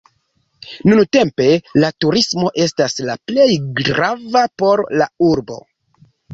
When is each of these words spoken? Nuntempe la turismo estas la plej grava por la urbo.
Nuntempe 0.91 1.49
la 1.83 1.91
turismo 2.05 2.49
estas 2.65 2.97
la 3.11 3.19
plej 3.33 3.47
grava 3.83 4.45
por 4.65 4.87
la 4.99 5.13
urbo. 5.31 5.63